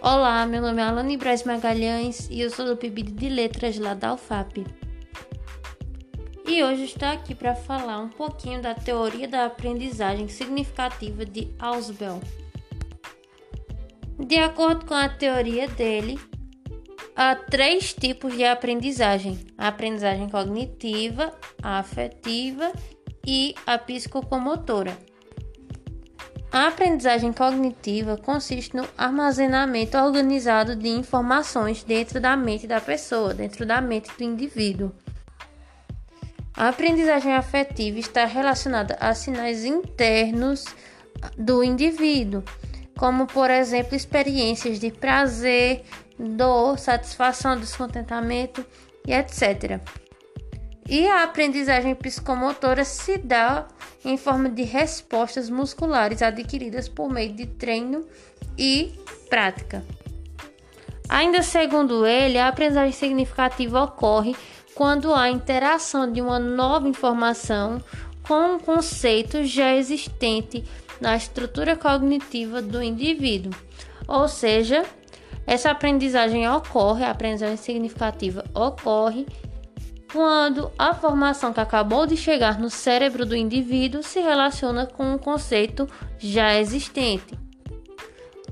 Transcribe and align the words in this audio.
Olá, 0.00 0.46
meu 0.46 0.62
nome 0.62 0.80
é 0.80 0.84
Alane 0.84 1.16
Braz 1.16 1.42
Magalhães 1.42 2.28
e 2.30 2.40
eu 2.40 2.50
sou 2.50 2.64
do 2.64 2.76
PIBID 2.76 3.10
de 3.10 3.28
Letras 3.28 3.76
lá 3.78 3.94
da 3.94 4.14
UFAP. 4.14 4.64
E 6.46 6.62
hoje 6.62 6.84
estou 6.84 7.08
aqui 7.08 7.34
para 7.34 7.56
falar 7.56 7.98
um 7.98 8.08
pouquinho 8.08 8.62
da 8.62 8.76
teoria 8.76 9.26
da 9.26 9.46
aprendizagem 9.46 10.28
significativa 10.28 11.24
de 11.24 11.52
Ausubel. 11.58 12.20
De 14.20 14.36
acordo 14.36 14.86
com 14.86 14.94
a 14.94 15.08
teoria 15.08 15.66
dele, 15.66 16.16
há 17.16 17.34
três 17.34 17.92
tipos 17.92 18.36
de 18.36 18.44
aprendizagem: 18.44 19.36
a 19.58 19.66
aprendizagem 19.66 20.28
cognitiva, 20.28 21.32
a 21.60 21.80
afetiva 21.80 22.70
e 23.26 23.52
a 23.66 23.76
psicomotora. 23.76 24.96
A 26.50 26.68
aprendizagem 26.68 27.30
cognitiva 27.30 28.16
consiste 28.16 28.74
no 28.74 28.88
armazenamento 28.96 29.98
organizado 29.98 30.74
de 30.74 30.88
informações 30.88 31.84
dentro 31.84 32.20
da 32.20 32.34
mente 32.36 32.66
da 32.66 32.80
pessoa, 32.80 33.34
dentro 33.34 33.66
da 33.66 33.82
mente 33.82 34.10
do 34.16 34.24
indivíduo. 34.24 34.90
A 36.56 36.68
aprendizagem 36.68 37.34
afetiva 37.34 37.98
está 37.98 38.24
relacionada 38.24 38.96
a 38.98 39.14
sinais 39.14 39.64
internos 39.64 40.64
do 41.36 41.62
indivíduo, 41.62 42.42
como, 42.96 43.26
por 43.26 43.50
exemplo, 43.50 43.94
experiências 43.94 44.80
de 44.80 44.90
prazer, 44.90 45.84
dor, 46.18 46.78
satisfação, 46.78 47.58
descontentamento 47.58 48.64
e 49.06 49.12
etc. 49.12 49.80
E 50.88 51.06
a 51.06 51.22
aprendizagem 51.22 51.94
psicomotora 51.94 52.82
se 52.82 53.18
dá 53.18 53.66
em 54.02 54.16
forma 54.16 54.48
de 54.48 54.62
respostas 54.62 55.50
musculares 55.50 56.22
adquiridas 56.22 56.88
por 56.88 57.10
meio 57.10 57.32
de 57.34 57.46
treino 57.46 58.06
e 58.56 58.94
prática. 59.28 59.84
Ainda 61.06 61.42
segundo 61.42 62.06
ele, 62.06 62.38
a 62.38 62.48
aprendizagem 62.48 62.92
significativa 62.92 63.82
ocorre 63.82 64.34
quando 64.74 65.12
há 65.12 65.28
interação 65.28 66.10
de 66.10 66.22
uma 66.22 66.38
nova 66.38 66.88
informação 66.88 67.82
com 68.26 68.54
um 68.54 68.58
conceito 68.58 69.44
já 69.44 69.74
existente 69.74 70.64
na 71.00 71.16
estrutura 71.16 71.76
cognitiva 71.76 72.62
do 72.62 72.82
indivíduo. 72.82 73.52
Ou 74.06 74.26
seja, 74.26 74.84
essa 75.46 75.70
aprendizagem 75.70 76.48
ocorre, 76.48 77.04
a 77.04 77.10
aprendizagem 77.10 77.56
significativa 77.56 78.44
ocorre 78.54 79.26
quando 80.10 80.70
a 80.78 80.94
formação 80.94 81.52
que 81.52 81.60
acabou 81.60 82.06
de 82.06 82.16
chegar 82.16 82.58
no 82.58 82.70
cérebro 82.70 83.26
do 83.26 83.36
indivíduo 83.36 84.02
se 84.02 84.20
relaciona 84.20 84.86
com 84.86 85.12
um 85.12 85.18
conceito 85.18 85.88
já 86.18 86.58
existente. 86.58 87.38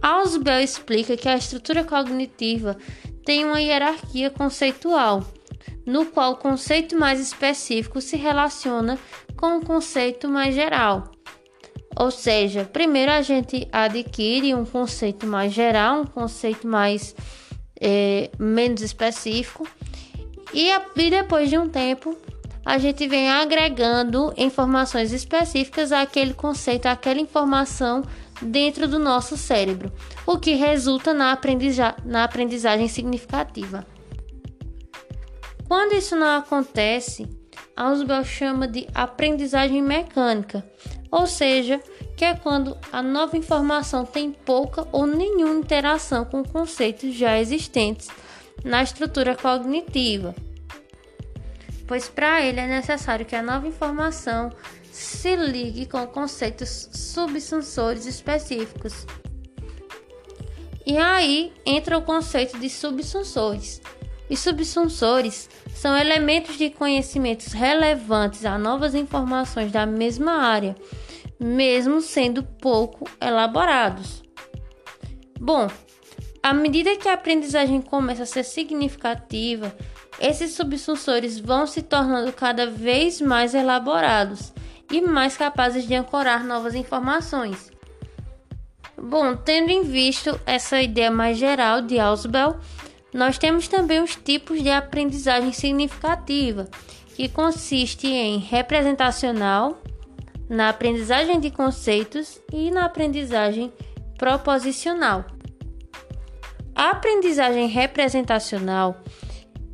Ausubel 0.00 0.60
explica 0.60 1.16
que 1.16 1.28
a 1.28 1.36
estrutura 1.36 1.84
cognitiva 1.84 2.76
tem 3.24 3.44
uma 3.44 3.60
hierarquia 3.60 4.30
conceitual, 4.30 5.24
no 5.86 6.06
qual 6.06 6.32
o 6.32 6.36
conceito 6.36 6.98
mais 6.98 7.20
específico 7.20 8.00
se 8.00 8.16
relaciona 8.16 8.98
com 9.36 9.58
o 9.58 9.64
conceito 9.64 10.28
mais 10.28 10.54
geral. 10.54 11.12
Ou 11.96 12.10
seja, 12.10 12.64
primeiro 12.64 13.12
a 13.12 13.20
gente 13.20 13.68
adquire 13.70 14.54
um 14.54 14.64
conceito 14.64 15.26
mais 15.26 15.52
geral, 15.52 16.00
um 16.00 16.06
conceito 16.06 16.66
mais 16.66 17.14
é, 17.80 18.30
menos 18.38 18.80
específico, 18.80 19.68
e, 20.52 20.70
a, 20.70 20.82
e 20.96 21.10
depois 21.10 21.48
de 21.48 21.58
um 21.58 21.68
tempo, 21.68 22.16
a 22.64 22.78
gente 22.78 23.08
vem 23.08 23.30
agregando 23.30 24.32
informações 24.36 25.12
específicas 25.12 25.90
àquele 25.90 26.32
conceito, 26.32 26.86
àquela 26.86 27.20
informação 27.20 28.02
dentro 28.40 28.86
do 28.86 28.98
nosso 28.98 29.36
cérebro, 29.36 29.92
o 30.26 30.38
que 30.38 30.54
resulta 30.54 31.12
na, 31.12 31.32
aprendiza 31.32 31.94
na 32.04 32.24
aprendizagem 32.24 32.88
significativa. 32.88 33.86
Quando 35.66 35.94
isso 35.94 36.14
não 36.14 36.38
acontece, 36.38 37.28
Ausubel 37.76 38.24
chama 38.24 38.68
de 38.68 38.86
aprendizagem 38.94 39.80
mecânica, 39.80 40.64
ou 41.10 41.26
seja, 41.26 41.80
que 42.16 42.24
é 42.24 42.34
quando 42.34 42.76
a 42.92 43.02
nova 43.02 43.36
informação 43.36 44.04
tem 44.04 44.30
pouca 44.30 44.86
ou 44.92 45.06
nenhuma 45.06 45.58
interação 45.58 46.24
com 46.24 46.44
conceitos 46.44 47.14
já 47.14 47.38
existentes 47.38 48.08
na 48.64 48.82
estrutura 48.82 49.36
cognitiva, 49.36 50.34
pois 51.86 52.08
para 52.08 52.42
ele 52.42 52.60
é 52.60 52.66
necessário 52.66 53.26
que 53.26 53.36
a 53.36 53.42
nova 53.42 53.66
informação 53.66 54.50
se 54.90 55.34
ligue 55.36 55.86
com 55.86 56.06
conceitos 56.06 56.88
subsensores 56.92 58.06
específicos. 58.06 59.06
E 60.84 60.98
aí 60.98 61.52
entra 61.64 61.96
o 61.96 62.02
conceito 62.02 62.58
de 62.58 62.68
subsensores. 62.68 63.80
Os 64.28 64.38
subsensores 64.38 65.48
são 65.74 65.96
elementos 65.96 66.56
de 66.56 66.70
conhecimentos 66.70 67.52
relevantes 67.52 68.44
a 68.44 68.58
novas 68.58 68.94
informações 68.94 69.70
da 69.70 69.84
mesma 69.84 70.32
área, 70.32 70.74
mesmo 71.38 72.00
sendo 72.00 72.42
pouco 72.42 73.08
elaborados. 73.20 74.22
Bom, 75.38 75.68
à 76.42 76.52
medida 76.52 76.96
que 76.96 77.08
a 77.08 77.14
aprendizagem 77.14 77.80
começa 77.80 78.24
a 78.24 78.26
ser 78.26 78.42
significativa, 78.44 79.74
esses 80.20 80.54
subsensores 80.54 81.38
vão 81.38 81.66
se 81.66 81.82
tornando 81.82 82.32
cada 82.32 82.66
vez 82.66 83.20
mais 83.20 83.54
elaborados 83.54 84.52
e 84.90 85.00
mais 85.00 85.36
capazes 85.36 85.86
de 85.86 85.94
ancorar 85.94 86.44
novas 86.44 86.74
informações. 86.74 87.70
Bom, 88.96 89.36
tendo 89.36 89.70
em 89.70 89.82
vista 89.82 90.38
essa 90.44 90.82
ideia 90.82 91.10
mais 91.10 91.38
geral 91.38 91.80
de 91.80 91.98
Ausubel, 91.98 92.58
nós 93.12 93.38
temos 93.38 93.68
também 93.68 94.02
os 94.02 94.16
tipos 94.16 94.62
de 94.62 94.70
aprendizagem 94.70 95.52
significativa, 95.52 96.68
que 97.14 97.28
consiste 97.28 98.06
em 98.06 98.38
representacional, 98.38 99.80
na 100.48 100.68
aprendizagem 100.68 101.38
de 101.38 101.50
conceitos 101.50 102.40
e 102.52 102.70
na 102.70 102.84
aprendizagem 102.84 103.72
proposicional. 104.18 105.24
A 106.74 106.90
aprendizagem 106.90 107.68
representacional 107.68 108.96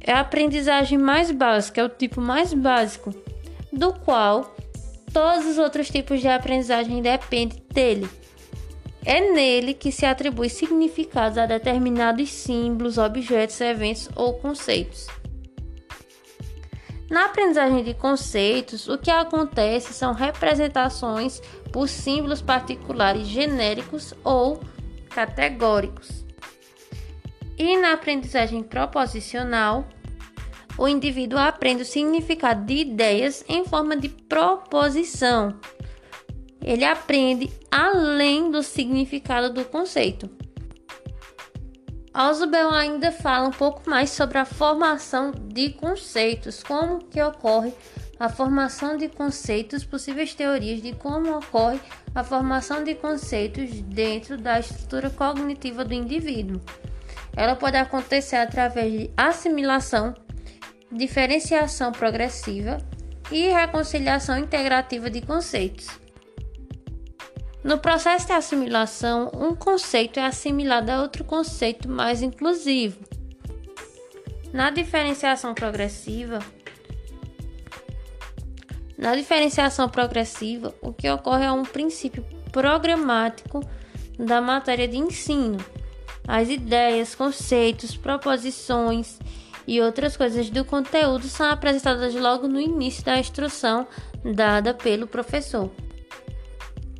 é 0.00 0.12
a 0.12 0.20
aprendizagem 0.20 0.98
mais 0.98 1.30
básica, 1.30 1.80
é 1.80 1.84
o 1.84 1.88
tipo 1.88 2.20
mais 2.20 2.52
básico, 2.52 3.14
do 3.72 3.92
qual 3.92 4.54
todos 5.12 5.46
os 5.46 5.58
outros 5.58 5.88
tipos 5.88 6.20
de 6.20 6.28
aprendizagem 6.28 7.00
dependem 7.00 7.62
dele. 7.72 8.08
É 9.04 9.32
nele 9.32 9.74
que 9.74 9.92
se 9.92 10.04
atribui 10.04 10.48
significados 10.48 11.38
a 11.38 11.46
determinados 11.46 12.30
símbolos, 12.30 12.98
objetos, 12.98 13.60
eventos 13.60 14.08
ou 14.16 14.34
conceitos. 14.34 15.06
Na 17.08 17.24
aprendizagem 17.24 17.82
de 17.84 17.94
conceitos, 17.94 18.86
o 18.86 18.98
que 18.98 19.10
acontece 19.10 19.94
são 19.94 20.12
representações 20.12 21.40
por 21.72 21.88
símbolos 21.88 22.42
particulares 22.42 23.26
genéricos 23.26 24.12
ou 24.22 24.60
categóricos. 25.08 26.17
E 27.58 27.76
na 27.76 27.92
aprendizagem 27.92 28.62
proposicional, 28.62 29.88
o 30.78 30.86
indivíduo 30.86 31.40
aprende 31.40 31.82
o 31.82 31.86
significado 31.86 32.64
de 32.64 32.74
ideias 32.74 33.44
em 33.48 33.64
forma 33.64 33.96
de 33.96 34.08
proposição. 34.08 35.58
Ele 36.62 36.84
aprende 36.84 37.50
além 37.70 38.50
do 38.50 38.62
significado 38.62 39.52
do 39.52 39.64
conceito. 39.64 40.30
Ausubel 42.14 42.70
ainda 42.70 43.12
fala 43.12 43.48
um 43.48 43.52
pouco 43.52 43.88
mais 43.88 44.10
sobre 44.10 44.38
a 44.38 44.44
formação 44.44 45.32
de 45.32 45.70
conceitos, 45.70 46.62
como 46.62 47.04
que 47.04 47.22
ocorre 47.22 47.72
a 48.18 48.28
formação 48.28 48.96
de 48.96 49.08
conceitos, 49.08 49.84
possíveis 49.84 50.34
teorias 50.34 50.82
de 50.82 50.92
como 50.94 51.36
ocorre 51.36 51.80
a 52.14 52.24
formação 52.24 52.82
de 52.82 52.94
conceitos 52.96 53.70
dentro 53.82 54.36
da 54.36 54.58
estrutura 54.58 55.10
cognitiva 55.10 55.84
do 55.84 55.94
indivíduo. 55.94 56.60
Ela 57.38 57.54
pode 57.54 57.76
acontecer 57.76 58.34
através 58.34 58.92
de 58.92 59.10
assimilação, 59.16 60.12
diferenciação 60.90 61.92
progressiva 61.92 62.78
e 63.30 63.46
reconciliação 63.46 64.36
integrativa 64.36 65.08
de 65.08 65.20
conceitos. 65.20 65.86
No 67.62 67.78
processo 67.78 68.26
de 68.26 68.32
assimilação, 68.32 69.30
um 69.32 69.54
conceito 69.54 70.18
é 70.18 70.26
assimilado 70.26 70.90
a 70.90 71.00
outro 71.00 71.22
conceito 71.22 71.88
mais 71.88 72.22
inclusivo. 72.22 72.98
Na 74.52 74.70
diferenciação 74.70 75.54
progressiva, 75.54 76.40
na 78.96 79.14
diferenciação 79.14 79.88
progressiva, 79.88 80.74
o 80.82 80.92
que 80.92 81.08
ocorre 81.08 81.44
é 81.44 81.52
um 81.52 81.62
princípio 81.62 82.24
programático 82.50 83.60
da 84.18 84.40
matéria 84.40 84.88
de 84.88 84.96
ensino 84.96 85.58
as 86.28 86.50
ideias, 86.50 87.14
conceitos, 87.14 87.96
proposições 87.96 89.18
e 89.66 89.80
outras 89.80 90.14
coisas 90.14 90.50
do 90.50 90.62
conteúdo 90.62 91.26
são 91.26 91.50
apresentadas 91.50 92.14
logo 92.14 92.46
no 92.46 92.60
início 92.60 93.02
da 93.02 93.18
instrução 93.18 93.88
dada 94.22 94.74
pelo 94.74 95.06
professor. 95.06 95.70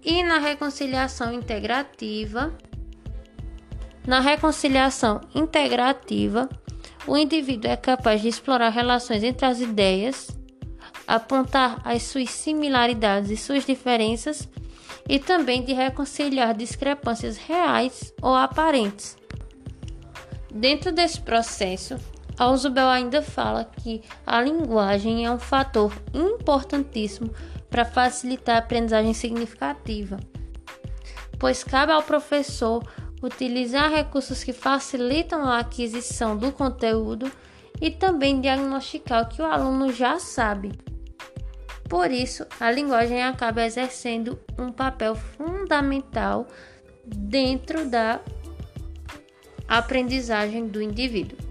E 0.02 0.22
na 0.22 0.38
reconciliação 0.38 1.30
integrativa, 1.30 2.56
Na 4.06 4.20
reconciliação 4.20 5.20
integrativa, 5.34 6.48
o 7.06 7.14
indivíduo 7.14 7.70
é 7.70 7.76
capaz 7.76 8.22
de 8.22 8.28
explorar 8.28 8.70
relações 8.70 9.22
entre 9.22 9.44
as 9.44 9.60
ideias, 9.60 10.30
apontar 11.06 11.82
as 11.84 12.04
suas 12.04 12.30
similaridades 12.30 13.30
e 13.30 13.36
suas 13.36 13.66
diferenças 13.66 14.48
e 15.08 15.18
também 15.18 15.62
de 15.62 15.72
reconciliar 15.72 16.54
discrepâncias 16.54 17.36
reais 17.36 18.12
ou 18.20 18.34
aparentes. 18.34 19.16
Dentro 20.52 20.92
desse 20.92 21.20
processo, 21.20 21.96
Ausubel 22.38 22.88
ainda 22.88 23.22
fala 23.22 23.64
que 23.64 24.02
a 24.26 24.40
linguagem 24.40 25.26
é 25.26 25.30
um 25.30 25.38
fator 25.38 25.92
importantíssimo 26.14 27.30
para 27.68 27.84
facilitar 27.84 28.56
a 28.56 28.58
aprendizagem 28.58 29.12
significativa, 29.12 30.18
pois 31.38 31.64
cabe 31.64 31.92
ao 31.92 32.02
professor 32.02 32.82
utilizar 33.22 33.90
recursos 33.90 34.44
que 34.44 34.52
facilitam 34.52 35.42
a 35.44 35.58
aquisição 35.58 36.36
do 36.36 36.52
conteúdo 36.52 37.30
e 37.80 37.90
também 37.90 38.40
diagnosticar 38.40 39.24
o 39.24 39.28
que 39.28 39.42
o 39.42 39.46
aluno 39.46 39.92
já 39.92 40.18
sabe. 40.18 40.72
Por 41.88 42.10
isso, 42.10 42.46
a 42.60 42.70
linguagem 42.70 43.22
acaba 43.22 43.64
exercendo 43.64 44.38
um 44.58 44.70
papel 44.70 45.14
fundamental 45.14 46.46
dentro 47.04 47.88
da 47.88 48.20
aprendizagem 49.66 50.66
do 50.66 50.82
indivíduo. 50.82 51.47